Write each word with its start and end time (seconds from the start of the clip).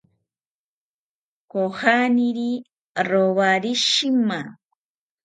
Kojaniri 1.51 2.51
rowari 3.07 3.73
shima 3.85 4.39